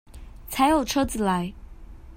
[0.49, 1.53] 才有車子來